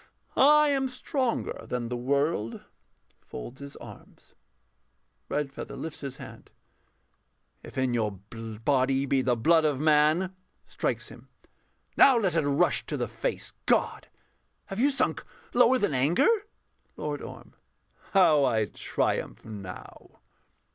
I 0.35 0.69
am 0.69 0.89
stronger 0.89 1.67
than 1.69 1.87
the 1.89 1.95
world. 1.95 2.61
[Folds 3.21 3.59
his 3.59 3.75
arms.] 3.75 4.33
REDFEATHER 5.29 5.75
[lifts 5.75 5.99
his 5.99 6.17
hand]. 6.17 6.49
If 7.61 7.77
in 7.77 7.93
your 7.93 8.11
body 8.13 9.05
be 9.05 9.21
the 9.21 9.35
blood 9.35 9.63
of 9.63 9.79
man, 9.79 10.35
[Strikes 10.65 11.09
him.] 11.09 11.29
Now 11.95 12.17
let 12.17 12.35
it 12.35 12.41
rush 12.41 12.83
to 12.87 12.97
the 12.97 13.07
face 13.07 13.53
God! 13.67 14.07
Have 14.65 14.79
you 14.79 14.89
sunk 14.89 15.23
Lower 15.53 15.77
than 15.77 15.93
anger? 15.93 16.27
LORD 16.97 17.21
ORM. 17.21 17.53
How 18.13 18.43
I 18.43 18.65
triumph 18.65 19.45
now. 19.45 20.17